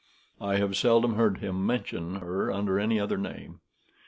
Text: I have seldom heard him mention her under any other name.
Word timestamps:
I 0.41 0.55
have 0.55 0.75
seldom 0.75 1.13
heard 1.13 1.37
him 1.41 1.63
mention 1.63 2.15
her 2.15 2.51
under 2.51 2.79
any 2.79 2.99
other 2.99 3.19
name. 3.19 3.59